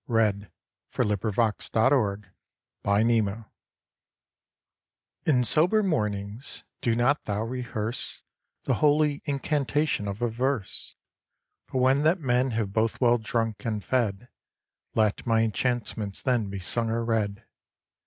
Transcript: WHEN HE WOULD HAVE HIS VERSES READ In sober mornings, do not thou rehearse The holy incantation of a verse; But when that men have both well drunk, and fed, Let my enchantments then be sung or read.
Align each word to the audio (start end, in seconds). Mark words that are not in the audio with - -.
WHEN 0.07 0.49
HE 0.97 1.01
WOULD 1.03 1.09
HAVE 1.21 1.21
HIS 1.21 1.69
VERSES 1.73 2.29
READ 2.83 3.45
In 5.27 5.43
sober 5.43 5.83
mornings, 5.83 6.63
do 6.81 6.95
not 6.95 7.25
thou 7.25 7.43
rehearse 7.43 8.23
The 8.63 8.73
holy 8.81 9.21
incantation 9.25 10.07
of 10.07 10.23
a 10.23 10.27
verse; 10.27 10.95
But 11.71 11.77
when 11.77 12.01
that 12.01 12.19
men 12.19 12.49
have 12.49 12.73
both 12.73 12.99
well 12.99 13.19
drunk, 13.19 13.63
and 13.63 13.83
fed, 13.83 14.27
Let 14.95 15.27
my 15.27 15.43
enchantments 15.43 16.23
then 16.23 16.49
be 16.49 16.57
sung 16.57 16.89
or 16.89 17.05
read. 17.05 17.45